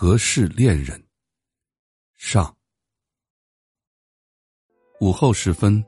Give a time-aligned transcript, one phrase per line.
[0.00, 0.96] 隔世恋人。
[2.14, 2.56] 上。
[5.00, 5.84] 午后时分，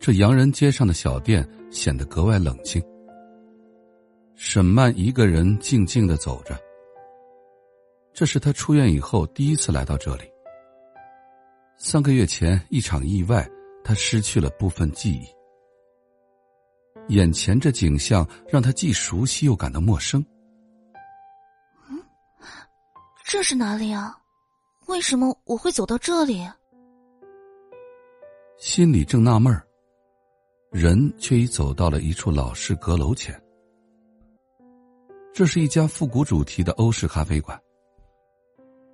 [0.00, 2.82] 这洋人街上的小店显得格外冷清。
[4.34, 6.60] 沈曼一个人静静的走着。
[8.12, 10.24] 这是他出院以后第一次来到这里。
[11.76, 13.48] 三个月前一场意外，
[13.84, 15.24] 他失去了部分记忆。
[17.14, 20.20] 眼前这景象让他既熟悉又感到陌生。
[23.32, 24.14] 这是哪里啊？
[24.88, 26.46] 为什么我会走到这里？
[28.58, 29.66] 心里正纳闷儿，
[30.70, 33.42] 人却已走到了一处老式阁楼前。
[35.32, 37.58] 这是一家复古主题的欧式咖啡馆。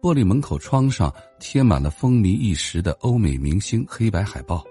[0.00, 4.62] 玻璃门口窗上贴满了风靡一时的欧美明星黑白海报。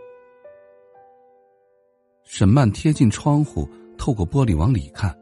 [2.23, 5.13] 沈曼贴近窗户，透过玻璃往里看。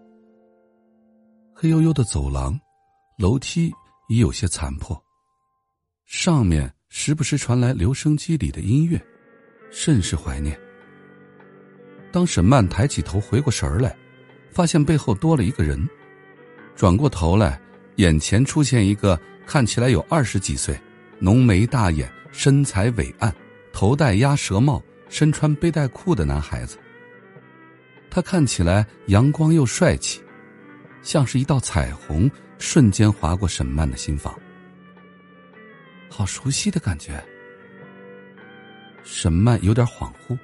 [1.51, 2.55] 黑黝黝的走廊，
[3.17, 3.73] 楼梯
[4.07, 5.01] 已有些残破。
[6.05, 9.03] 上面时不时传来留声机里的音乐，
[9.71, 10.59] 甚是怀念。
[12.11, 13.95] 当沈曼抬起头回过神儿来，
[14.51, 15.85] 发现背后多了一个人。
[16.75, 17.59] 转过头来，
[17.95, 20.79] 眼前出现一个看起来有二十几岁、
[21.19, 23.33] 浓眉大眼、身材伟岸、
[23.73, 26.77] 头戴鸭舌帽、身穿背带裤的男孩子。
[28.09, 30.21] 他看起来阳光又帅气，
[31.05, 34.37] 像是一道彩虹，瞬间划过沈曼的心房。
[36.09, 37.23] 好熟悉的感觉。
[39.03, 40.35] 沈曼有点恍惚。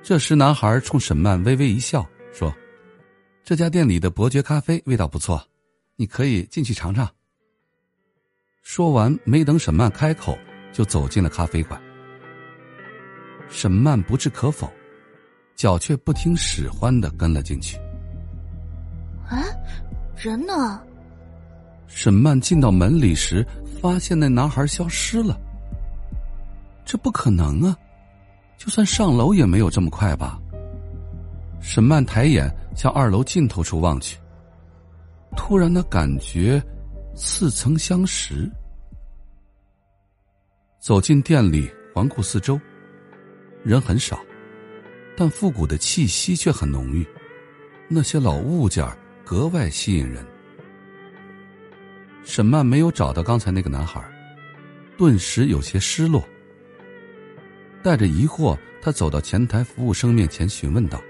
[0.00, 2.54] 这时，男孩冲沈曼微微一笑，说
[3.42, 5.44] ：“这家店里的伯爵咖啡味道不错，
[5.96, 7.10] 你可以进去尝尝。”
[8.62, 10.38] 说完，没等沈曼开口，
[10.72, 11.82] 就走进了咖啡馆。
[13.48, 14.72] 沈曼不置可否，
[15.56, 17.76] 脚却不听使唤的跟了进去。
[19.28, 19.42] 啊，
[20.16, 20.80] 人呢？
[21.86, 23.46] 沈曼进到门里时。
[23.78, 25.38] 发现那男孩消失了，
[26.84, 27.76] 这不可能啊！
[28.56, 30.40] 就算上楼也没有这么快吧。
[31.60, 34.18] 沈曼抬眼向二楼尽头处望去，
[35.36, 36.60] 突然的感觉
[37.14, 38.50] 似曾相识。
[40.80, 42.58] 走进店里，环顾四周，
[43.62, 44.18] 人很少，
[45.16, 47.06] 但复古的气息却很浓郁，
[47.88, 48.84] 那些老物件
[49.26, 50.24] 格外吸引人。
[52.22, 54.00] 沈曼没有找到刚才那个男孩，
[54.96, 56.24] 顿时有些失落。
[57.82, 61.02] 带着疑惑，他走到前台服务生面前询问道：“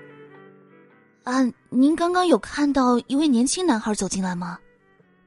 [1.25, 4.59] 啊，您刚刚有看到一位年轻男孩走进来吗？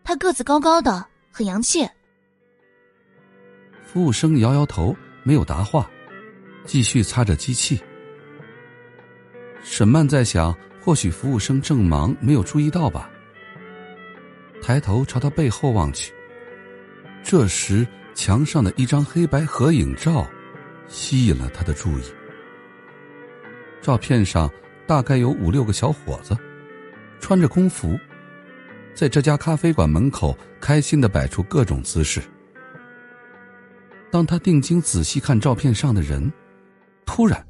[0.03, 1.87] 他个子高高的，很洋气。”
[3.85, 5.87] 服务生摇摇头，没有答话，
[6.65, 7.79] 继续擦着机器。
[9.61, 10.55] 沈曼在想，
[10.89, 13.11] 或许服务生正忙，没有注意到吧。
[14.59, 16.11] 抬头朝他背后望去，
[17.23, 17.85] 这时
[18.15, 20.27] 墙上的一张黑白合影照
[20.87, 22.03] 吸引了他的注意。
[23.83, 24.49] 照片上
[24.87, 26.35] 大概有五六个小伙子，
[27.19, 27.95] 穿着工服，
[28.95, 32.19] 在这家咖啡馆门口开心的摆出各种姿势。
[34.09, 36.33] 当他定睛仔细看照片上的人，
[37.05, 37.45] 突然，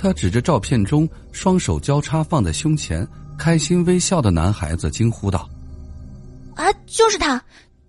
[0.00, 3.06] 他指着照片中双手交叉放在胸前、
[3.36, 5.46] 开心微笑的男孩子，惊呼道。
[6.54, 7.42] 啊，就是他，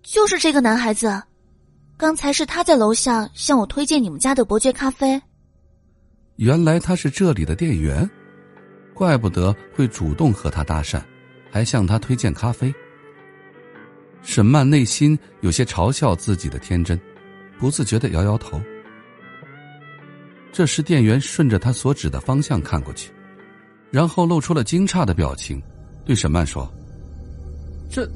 [0.04, 1.24] 就是这个男孩子，
[1.96, 5.22] 刚才是他在楼下向我推荐你们家的伯爵咖啡。
[6.36, 8.10] 原来他是这里的店员，
[8.94, 11.02] 怪不得会主动和他搭讪，
[11.50, 12.74] 还向他推荐咖啡。
[14.22, 17.00] 沈曼内心有些嘲笑自己的天真，
[17.58, 18.62] 不自觉的摇摇头。
[20.52, 23.12] 这时，店员顺着他所指的方向看过去，
[23.90, 25.62] 然后露出了惊诧的表情，
[26.06, 26.72] 对沈曼说
[27.90, 28.10] ：“这。”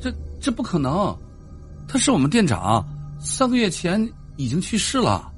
[0.00, 1.12] 这这不可能，
[1.88, 2.86] 他是我们店长，
[3.18, 4.00] 三个月前
[4.36, 5.28] 已经去世了。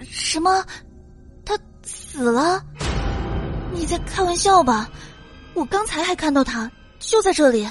[0.00, 0.66] 什么？
[1.44, 2.60] 他死了？
[3.72, 4.90] 你在开玩笑吧？
[5.54, 7.64] 我刚才还看到他就在这里。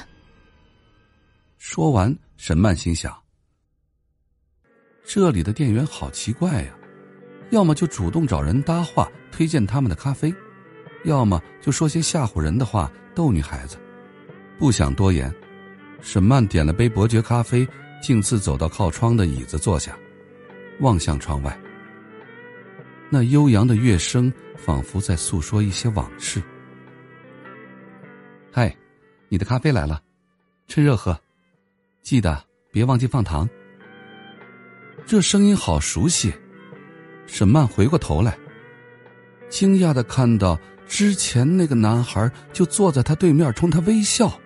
[1.58, 3.14] 说完，沈曼心想：
[5.06, 6.74] 这里的店员好奇怪呀，
[7.52, 10.34] 要么就主动找人搭话推荐他们的咖啡，
[11.04, 13.78] 要么就说些吓唬人的话逗女孩子。
[14.58, 15.34] 不想多言。
[16.02, 17.68] 沈曼点了杯伯爵咖啡，
[18.02, 19.98] 径自走到靠窗的椅子坐下，
[20.80, 21.60] 望向窗外。
[23.10, 26.42] 那悠扬的乐声仿佛在诉说一些往事。
[28.50, 28.74] 嗨，
[29.28, 30.02] 你的咖啡来了，
[30.68, 31.20] 趁热喝，
[32.02, 32.42] 记得
[32.72, 33.50] 别忘记放糖。
[35.06, 36.34] 这声音好熟悉，
[37.32, 38.38] 沈曼回过头来，
[39.50, 44.38] 惊讶的看到之前那个男孩就坐在他对面，冲他微笑。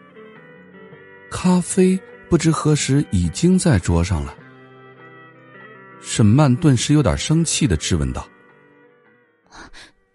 [1.32, 2.00] 咖啡
[2.30, 4.36] 不知何时已经在桌上了。
[6.02, 8.28] 沈曼顿时有点生气的质问道：“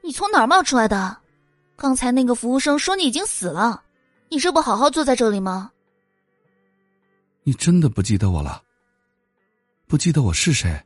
[0.04, 1.16] 你从哪儿冒出来的？
[1.74, 3.82] 刚才那个服务生说你已经死了，
[4.28, 5.72] 你这不好好坐在这里吗？”
[7.42, 8.62] 你真的不记得我了？
[9.86, 10.78] 不记得我是谁？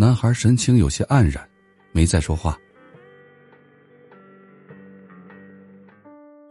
[0.00, 1.44] 男孩神情有些黯然，
[1.90, 2.56] 没再说话。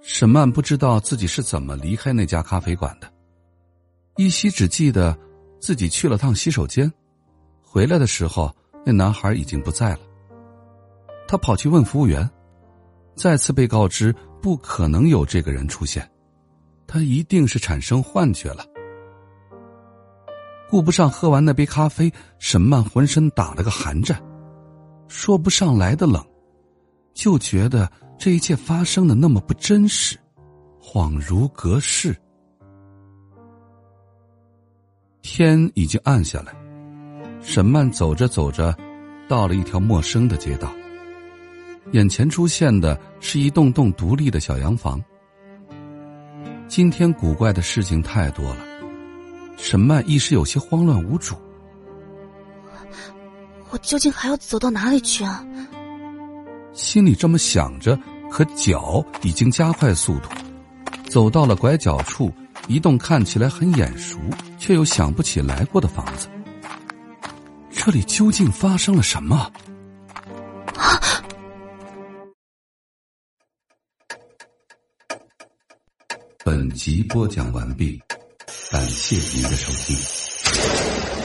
[0.01, 3.09] 沈曼不知道自己是怎么离开那家咖啡馆的，
[4.17, 5.17] 依稀只记得
[5.61, 6.91] 自己去了趟洗手间。
[7.61, 8.53] 回来的时候，
[8.85, 9.99] 那男孩已经不在了。
[11.25, 12.29] 他跑去问服务员，
[13.15, 16.05] 再次被告知不可能有这个人出现，
[16.85, 18.65] 他一定是产生幻觉了。
[20.69, 24.21] 顾不上喝完那杯咖啡，沈曼浑身打了个寒战，
[25.07, 26.23] 说不上来的冷，
[27.13, 30.17] 就觉得这一切发生的那么不真实，
[30.81, 32.15] 恍如隔世。
[35.21, 36.53] 天已经暗下来。
[37.41, 38.75] 沈曼走着走着，
[39.27, 40.69] 到了一条陌生的街道。
[41.93, 45.01] 眼前出现的是一栋栋独立的小洋房。
[46.67, 48.66] 今天古怪的事情太多了，
[49.57, 51.35] 沈曼一时有些慌乱无主。
[53.69, 55.45] 我究竟还要走到哪里去啊？
[56.71, 57.99] 心里这么想着，
[58.31, 60.29] 可脚已经加快速度，
[61.09, 62.31] 走到了拐角处，
[62.67, 64.17] 一栋看起来很眼熟
[64.57, 66.29] 却又想不起来过的房子。
[67.71, 69.51] 这里究竟发生了什么？
[76.45, 78.01] 本集播讲完毕，
[78.77, 81.16] 感谢您的收听。